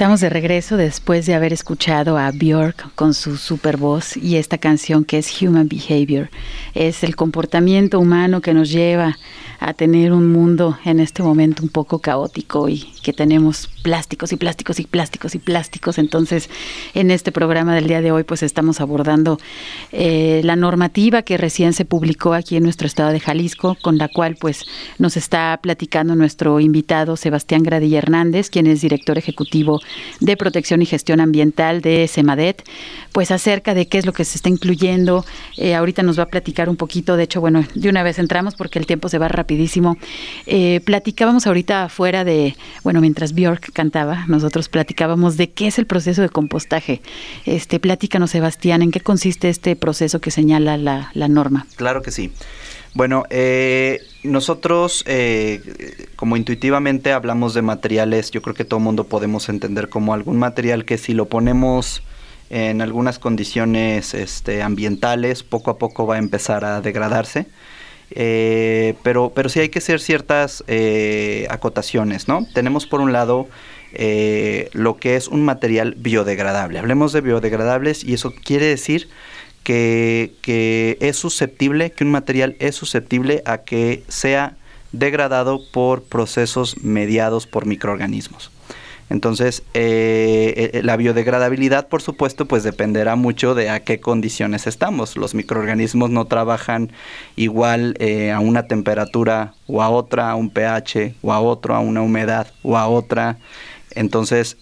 [0.00, 4.56] Estamos de regreso después de haber escuchado a Björk con su super voz y esta
[4.56, 6.30] canción que es Human Behavior.
[6.74, 9.18] Es el comportamiento humano que nos lleva
[9.60, 14.36] a tener un mundo en este momento un poco caótico y que tenemos plásticos y
[14.36, 15.98] plásticos y plásticos y plásticos.
[15.98, 16.48] Entonces,
[16.94, 19.38] en este programa del día de hoy, pues estamos abordando
[19.92, 24.08] eh, la normativa que recién se publicó aquí en nuestro estado de Jalisco, con la
[24.08, 24.64] cual pues
[24.98, 29.80] nos está platicando nuestro invitado Sebastián Gradilla Hernández, quien es director ejecutivo
[30.20, 32.62] de Protección y Gestión Ambiental de SEMADET,
[33.12, 35.24] pues acerca de qué es lo que se está incluyendo.
[35.56, 38.54] Eh, ahorita nos va a platicar un poquito, de hecho, bueno, de una vez entramos
[38.54, 39.96] porque el tiempo se va rapidísimo.
[40.46, 45.86] Eh, platicábamos ahorita afuera de, bueno, mientras Bjork cantaba, nosotros platicábamos de qué es el
[45.86, 47.00] proceso de compostaje.
[47.44, 51.66] Este, platícanos, Sebastián, ¿en qué consiste este proceso que señala la, norma?
[51.76, 52.32] Claro que sí.
[52.94, 59.04] Bueno, eh, nosotros eh, como intuitivamente hablamos de materiales, yo creo que todo el mundo
[59.04, 62.02] podemos entender como algún material que si lo ponemos
[62.50, 67.46] en algunas condiciones este, ambientales, poco a poco va a empezar a degradarse.
[68.12, 72.44] Eh, pero, pero sí hay que hacer ciertas eh, acotaciones, ¿no?
[72.52, 73.48] Tenemos por un lado
[73.92, 76.80] eh, lo que es un material biodegradable.
[76.80, 79.08] Hablemos de biodegradables y eso quiere decir
[79.62, 84.56] que, es susceptible, que un material es susceptible a que sea
[84.92, 88.50] degradado por procesos mediados por microorganismos.
[89.08, 95.16] Entonces, eh, eh, la biodegradabilidad, por supuesto, pues dependerá mucho de a qué condiciones estamos.
[95.16, 96.92] Los microorganismos no trabajan
[97.34, 101.80] igual eh, a una temperatura o a otra, a un pH o a otro, a
[101.80, 103.38] una humedad o a otra.
[103.96, 104.56] Entonces,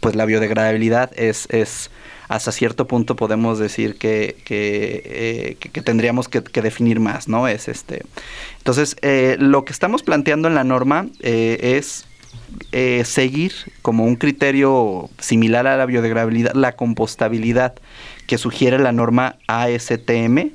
[0.00, 1.90] pues la biodegradabilidad es, es
[2.30, 7.48] hasta cierto punto podemos decir que, que, tendríamos que, definir más, ¿no?
[7.48, 8.04] Es este.
[8.58, 8.96] Entonces,
[9.38, 12.06] lo que estamos planteando en la norma es
[12.72, 13.52] eh, seguir
[13.82, 17.74] como un criterio similar a la biodegradabilidad, la compostabilidad
[18.28, 20.52] que sugiere la norma ASTM,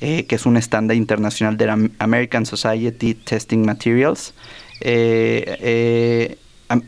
[0.00, 4.32] eh, que es un estándar internacional de la American Society Testing Materials.
[4.80, 6.38] Eh,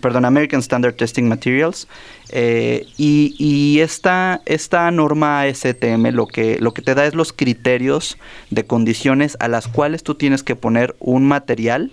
[0.00, 1.88] perdón, American Standard Testing Materials.
[2.32, 8.18] y, esta, esta, norma ASTM lo que, lo que te da es los criterios
[8.50, 11.92] de condiciones a las cuales tú tienes que poner un material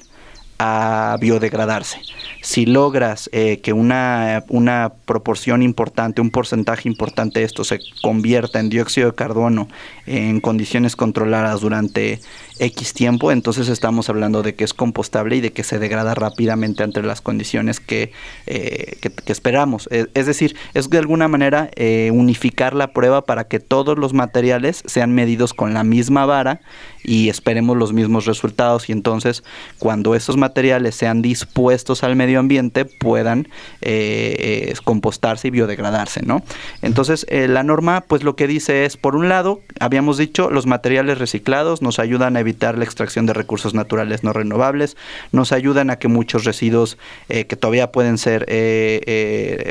[0.57, 1.99] a biodegradarse.
[2.41, 8.59] Si logras eh, que una, una, proporción importante, un porcentaje importante de esto se convierta
[8.59, 9.67] en dióxido de carbono
[10.05, 12.19] en condiciones controladas durante
[12.59, 16.83] X tiempo, entonces estamos hablando de que es compostable y de que se degrada rápidamente
[16.83, 18.11] entre las condiciones que,
[18.45, 19.89] eh, esperamos.
[19.91, 21.69] Eh, es decir, es de alguna manera
[22.11, 26.61] unificar la prueba para que todos los materiales sean medidos con la misma vara
[27.03, 29.43] y esperemos los mismos resultados y entonces
[29.79, 30.44] cuando esos materiales
[30.91, 33.47] sean dispuestos al medio ambiente puedan
[33.81, 36.43] eh, compostarse y biodegradarse, ¿no?
[36.81, 40.65] Entonces eh, la norma pues lo que dice es por un lado habíamos dicho los
[40.65, 44.97] materiales reciclados nos ayudan a evitar la extracción de recursos naturales no renovables,
[45.31, 46.97] nos ayudan a que muchos residuos
[47.29, 48.45] eh, que todavía pueden ser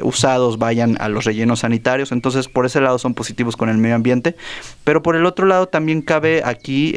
[0.03, 3.95] usados vayan a los rellenos sanitarios, entonces por ese lado son positivos con el medio
[3.95, 4.37] ambiente,
[4.85, 6.95] pero por el otro lado también cabe aquí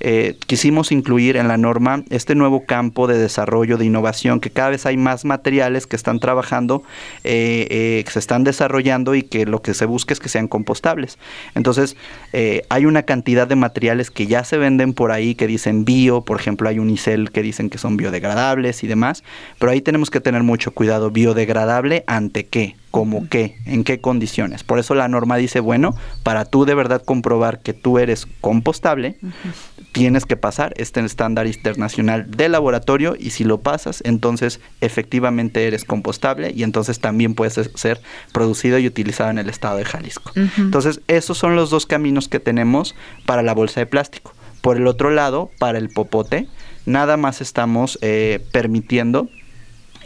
[0.00, 4.70] eh, quisimos incluir en la norma este nuevo campo de desarrollo, de innovación, que cada
[4.70, 6.82] vez hay más materiales que están trabajando,
[7.24, 10.48] eh, eh, que se están desarrollando y que lo que se busca es que sean
[10.48, 11.18] compostables.
[11.54, 11.96] Entonces,
[12.68, 16.38] hay una cantidad de materiales que ya se venden por ahí que dicen bio, por
[16.38, 19.22] ejemplo, hay unicel que dicen que son biodegradables y demás,
[19.58, 21.10] pero ahí tenemos que tener mucho cuidado.
[21.10, 22.76] ¿Biodegradable ante qué?
[22.94, 23.56] ¿Cómo qué?
[23.66, 24.62] ¿En qué condiciones?
[24.62, 29.16] Por eso la norma dice, bueno, para tú de verdad comprobar que tú eres compostable,
[29.90, 35.84] tienes que pasar este estándar internacional de laboratorio y si lo pasas, entonces efectivamente eres
[35.84, 40.30] compostable y entonces también puedes ser producido y utilizado en el estado de Jalisco.
[40.56, 42.94] Entonces, esos son los dos caminos que tenemos
[43.26, 44.34] para la bolsa de plástico.
[44.60, 46.46] Por el otro lado, para el popote,
[46.86, 49.28] nada más estamos eh, permitiendo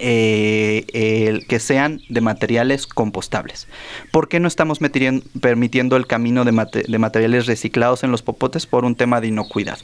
[0.01, 3.69] eh, que sean de materiales compostables.
[4.11, 4.79] ¿Por qué no estamos
[5.41, 6.53] permitiendo el camino de,
[6.99, 8.67] materiales reciclados en los popotes?
[8.67, 9.79] Por un tema de inocuidad.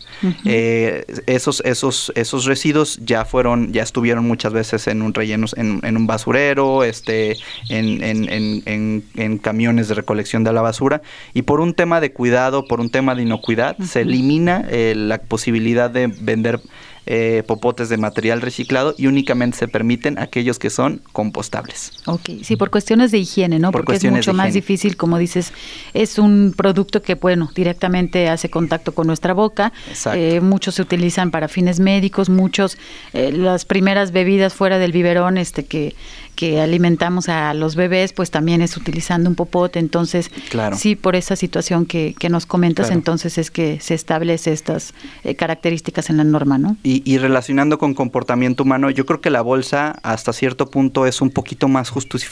[0.44, 5.96] Eh, esos, esos, esos residuos ya fueron, ya estuvieron muchas veces en un relleno, en,
[5.96, 7.36] un basurero, este,
[7.68, 11.02] en, camiones de recolección de la basura.
[11.32, 15.18] Y por un tema de cuidado, por un tema de inocuidad, se elimina eh, la
[15.18, 16.60] posibilidad de vender
[17.06, 21.92] eh, popotes de material reciclado y únicamente se permiten aquellos que son compostables.
[22.06, 23.72] Ok, sí, por cuestiones de higiene, ¿no?
[23.72, 25.52] Porque es mucho más difícil, como dices,
[25.92, 29.72] es un producto que, bueno, directamente hace contacto con nuestra boca.
[30.14, 32.78] Eh, muchos se utilizan para fines médicos, muchos,
[33.12, 35.94] eh, las primeras bebidas fuera del biberón, este, que,
[36.34, 39.78] que alimentamos a los bebés, pues también es utilizando un popote.
[39.78, 40.76] Entonces, Claro.
[40.76, 42.98] sí, por esa situación que, que nos comentas, Claro.
[42.98, 46.76] entonces es que se establece estas eh, características en la norma, ¿no?
[46.82, 51.20] Y, y relacionando con comportamiento humano, yo creo que la bolsa hasta cierto punto es
[51.20, 51.90] un poquito más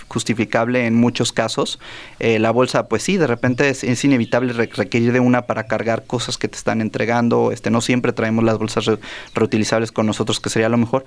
[0.09, 1.79] justificable en muchos casos.
[2.19, 5.67] Eh, la bolsa, pues sí, de repente es, es inevitable re- requerir de una para
[5.67, 7.53] cargar cosas que te están entregando.
[7.53, 8.99] Este, no siempre traemos las bolsas re-
[9.35, 11.05] reutilizables con nosotros, que sería lo mejor.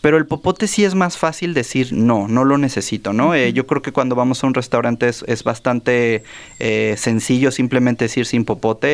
[0.00, 3.34] Pero el popote sí es más fácil decir no, no lo necesito, ¿no?
[3.34, 6.22] Eh, yo creo que cuando vamos a un restaurante es, es bastante
[6.58, 8.88] eh, sencillo simplemente decir sin popote.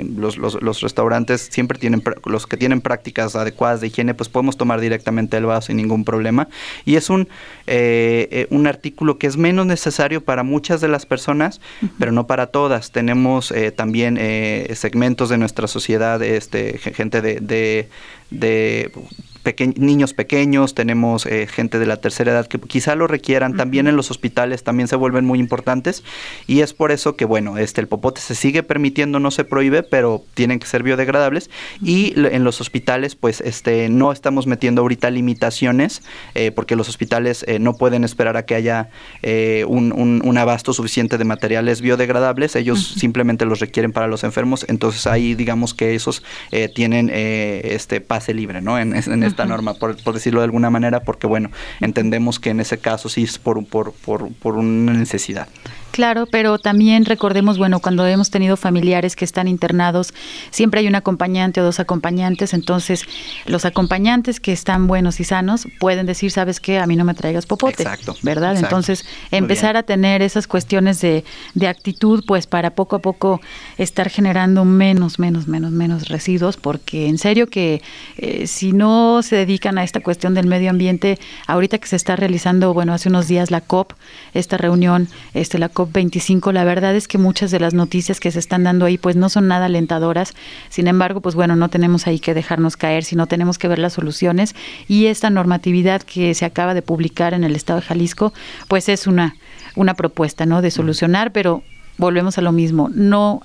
[0.00, 4.28] eh, los, los- los restaurantes siempre tienen, los que tienen prácticas adecuadas de higiene, pues
[4.28, 6.48] podemos tomar directamente el vaso sin ningún problema.
[6.84, 7.28] Y es un,
[8.50, 11.60] un artículo que es menos necesario para muchas de las personas,
[11.98, 12.92] pero no para todas.
[12.92, 17.88] Tenemos eh, también eh, segmentos de nuestra sociedad, este, ge- gente de, de,
[18.30, 18.90] de
[19.46, 23.86] peque- niños pequeños, tenemos eh, gente de la tercera edad que quizá lo requieran, también
[23.86, 26.02] en los hospitales también se vuelven muy importantes
[26.46, 29.82] y es por eso que bueno, este el popote se sigue permitiendo, no se prohíbe,
[29.82, 31.50] pero tienen que ser biodegradables
[31.82, 36.02] y en los hospitales pues este no estamos metiendo ahorita limitaciones
[36.34, 38.88] eh, porque los hospitales eh, no pueden esperar a que haya
[39.22, 44.24] eh, un, un- un abasto suficiente de materiales biodegradables, ellos simplemente los requieren para los
[44.24, 48.78] enfermos, entonces ahí digamos que esos eh, tienen eh, este pase libre, ¿no?
[48.78, 52.78] En, en norma, por, por decirlo de alguna manera, porque bueno, entendemos que en ese
[52.78, 55.48] caso sí es por, por, por, por una necesidad.
[55.96, 60.12] Claro, pero también recordemos, bueno, cuando hemos tenido familiares que están internados,
[60.50, 63.06] siempre hay un acompañante o dos acompañantes, entonces
[63.46, 66.78] los acompañantes que están buenos y sanos pueden decir, ¿sabes qué?
[66.80, 68.50] A mí no me traigas popote, Exacto, ¿verdad?
[68.50, 68.66] exacto.
[68.66, 71.24] Entonces, empezar a tener esas cuestiones de,
[71.54, 73.40] de actitud, pues para poco a poco
[73.78, 77.80] estar generando menos, menos, menos, menos residuos, porque en serio que
[78.18, 82.16] eh, si no se dedican a esta cuestión del medio ambiente, ahorita que se está
[82.16, 83.94] realizando, bueno, hace unos días la COP,
[84.34, 88.30] esta reunión, este la COP 25, la verdad es que muchas de las noticias que
[88.30, 90.34] se están dando ahí pues no son nada alentadoras.
[90.68, 93.94] Sin embargo, pues bueno, no tenemos ahí que dejarnos caer, sino tenemos que ver las
[93.94, 94.54] soluciones
[94.88, 98.32] y esta normatividad que se acaba de publicar en el estado de Jalisco,
[98.68, 99.36] pues es una
[99.76, 100.62] una propuesta, ¿no?
[100.62, 101.62] de solucionar, pero
[101.98, 103.42] volvemos a lo mismo, no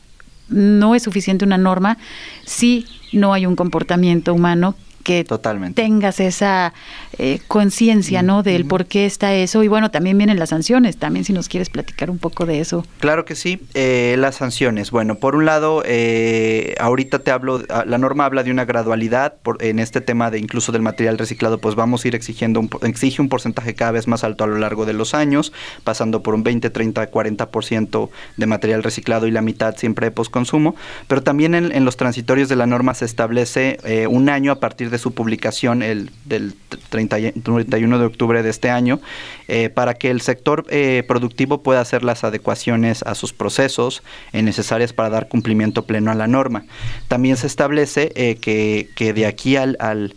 [0.47, 1.97] no es suficiente una norma
[2.45, 5.81] si no hay un comportamiento humano que Totalmente.
[5.81, 6.73] tengas esa
[7.17, 8.43] eh, conciencia, ¿no?
[8.43, 9.63] Del por qué está eso.
[9.63, 10.97] Y bueno, también vienen las sanciones.
[10.97, 12.85] También si nos quieres platicar un poco de eso.
[12.99, 13.59] Claro que sí.
[13.73, 14.91] Eh, las sanciones.
[14.91, 19.33] Bueno, por un lado, eh, ahorita te hablo, ah, la norma habla de una gradualidad.
[19.41, 22.69] Por, en este tema de incluso del material reciclado, pues vamos a ir exigiendo, un,
[22.83, 25.51] exige un porcentaje cada vez más alto a lo largo de los años,
[25.83, 30.75] pasando por un 20, 30, 40% de material reciclado y la mitad siempre de postconsumo.
[31.07, 34.59] Pero también en, en los transitorios de la norma se establece eh, un año a
[34.59, 36.53] partir de su publicación, el del
[36.89, 38.99] 30 y- 31 de octubre de este año,
[39.47, 44.41] eh, para que el sector eh, productivo pueda hacer las adecuaciones a sus procesos eh,
[44.43, 46.65] necesarias para dar cumplimiento pleno a la norma.
[47.07, 50.13] También se establece eh, que, que de aquí al, al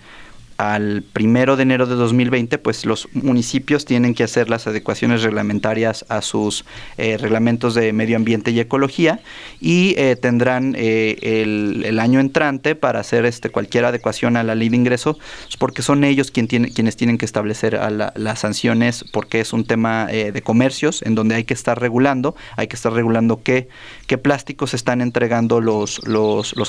[0.73, 6.05] al primero de enero de 2020, pues los municipios tienen que hacer las adecuaciones reglamentarias
[6.09, 6.65] a sus
[6.97, 9.21] eh, reglamentos de medio ambiente y ecología
[9.61, 14.69] y eh, tendrán eh, el, año entrante para hacer este cualquier adecuación a la ley
[14.69, 17.79] de ingreso, pues, porque son ellos quienes tienen que establecer
[18.17, 22.35] las sanciones, porque es un tema eh, de comercios en donde hay que estar regulando,
[22.57, 23.69] hay que estar regulando qué,
[24.07, 26.01] qué plásticos están entregando los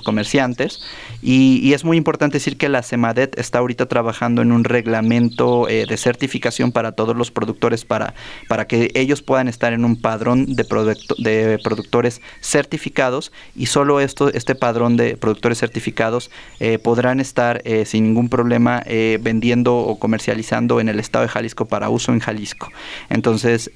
[0.03, 0.81] comerciantes.
[1.21, 5.67] Y, y es muy importante decir que la CEMADET está ahorita trabajando en un reglamento
[5.69, 8.13] eh, de certificación para todos los productores para,
[8.47, 13.99] para que ellos puedan estar en un padrón de, producto- de productores certificados y solo
[13.99, 18.83] esto, este padrón de productores certificados eh, podrán estar eh, sin ningún problema
[19.19, 22.69] vendiendo o comercializando en el estado de Jalisco para uso en Jalisco.
[23.09, 23.71] Entonces,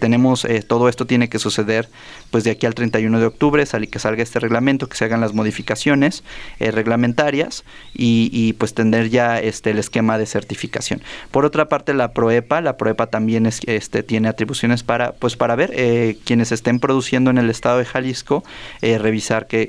[0.00, 1.88] tenemos, todo esto tiene que suceder
[2.30, 5.32] pues de aquí al 31 de octubre, que salga este reglamento, que se hagan las
[5.34, 6.22] modificaciones
[6.58, 7.64] reglamentarias
[7.94, 11.02] y, y, pues tener ya este el esquema de certificación.
[11.30, 15.56] Por otra parte, la PROEPA, la PROEPA también es, este, tiene atribuciones para, pues para
[15.56, 18.44] ver eh, quienes estén produciendo en el estado de Jalisco,
[18.82, 19.68] eh, revisar que,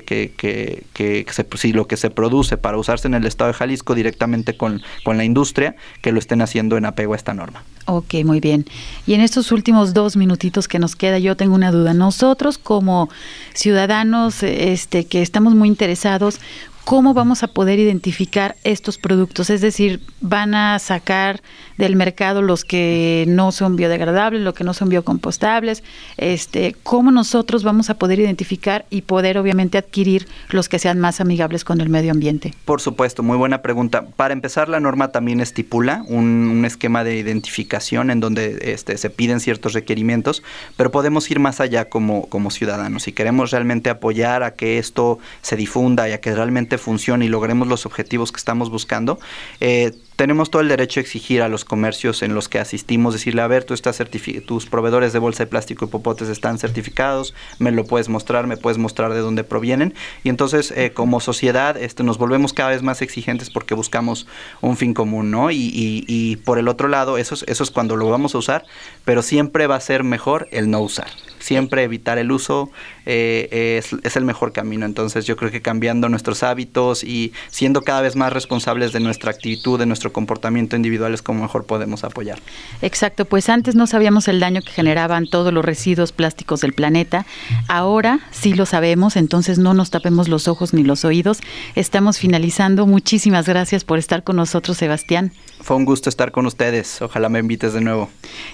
[1.56, 5.16] si lo que se produce para usarse en el estado de Jalisco directamente con, con
[5.16, 7.62] la industria, que lo estén haciendo en apego a esta norma.
[7.86, 8.66] Ok, muy bien.
[9.06, 11.92] Y en estos últimos dos minutitos que nos queda, yo tengo una duda.
[11.92, 13.08] Nosotros como
[13.54, 16.40] ciudadanos este, que estamos muy interesados,
[16.84, 19.50] ¿cómo vamos a poder identificar estos productos?
[19.50, 21.42] Es decir, ¿van a sacar
[21.80, 25.82] del mercado los que no son biodegradables, los que no son biocompostables,
[26.16, 31.20] este, cómo nosotros vamos a poder identificar y poder obviamente adquirir los que sean más
[31.20, 32.54] amigables con el medio ambiente.
[32.64, 34.06] Por supuesto, muy buena pregunta.
[34.16, 39.40] Para empezar, la norma también estipula un, esquema de identificación en donde este, se piden
[39.40, 40.42] ciertos requerimientos,
[40.76, 43.04] pero podemos ir más allá como, como ciudadanos.
[43.04, 47.28] Si queremos realmente apoyar a que esto se difunda y a que realmente funcione y
[47.28, 49.18] logremos los objetivos que estamos buscando,
[49.60, 53.40] eh, tenemos todo el derecho a exigir a los comercios en los que asistimos, decirle,
[53.40, 54.02] a ver, tú estás
[54.46, 58.58] tus proveedores de bolsa de plástico y popotes están certificados, me lo puedes mostrar, me
[58.58, 59.94] puedes mostrar de dónde provienen.
[60.22, 64.26] Y entonces, eh, como sociedad, este, nos volvemos cada vez más exigentes porque buscamos
[64.60, 65.50] un fin común, ¿no?
[65.50, 68.66] Y, y por el otro lado, eso es, eso es cuando lo vamos a usar,
[69.06, 71.08] pero siempre va a ser mejor el no usar
[71.40, 72.70] siempre evitar el uso
[73.06, 74.86] eh, es, el mejor camino.
[74.86, 79.30] Entonces yo creo que cambiando nuestros hábitos y siendo cada vez más responsables de nuestra
[79.30, 82.38] actitud, de nuestro comportamiento individual es como mejor podemos apoyar.
[82.82, 87.26] Exacto, pues antes no sabíamos el daño que generaban todos los residuos plásticos del planeta.
[87.68, 91.40] Ahora sí lo sabemos, entonces no nos tapemos los ojos ni los oídos.
[91.74, 92.86] Estamos finalizando.
[92.86, 95.32] Muchísimas gracias por estar con nosotros, Sebastián.
[95.60, 97.00] Fue un gusto estar con ustedes.
[97.02, 98.08] Ojalá me invites de nuevo.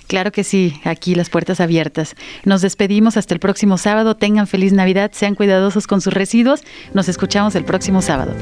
[0.06, 2.14] Claro que sí, aquí las puertas abiertas.
[2.44, 4.16] Nos despedimos hasta el próximo sábado.
[4.16, 6.62] Tengan feliz Navidad, sean cuidadosos con sus residuos.
[6.94, 8.34] Nos escuchamos el próximo sábado.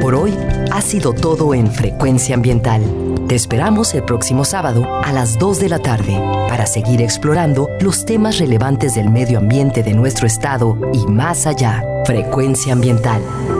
[0.00, 0.34] Por hoy
[0.72, 2.82] ha sido todo en Frecuencia Ambiental.
[3.28, 6.18] Te esperamos el próximo sábado a las 2 de la tarde
[6.48, 11.84] para seguir explorando los temas relevantes del medio ambiente de nuestro estado y más allá.
[12.06, 13.22] Frecuencia Ambiental,